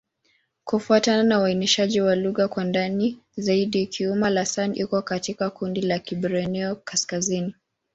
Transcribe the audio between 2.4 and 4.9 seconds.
kwa ndani zaidi, Kiuma'-Lasan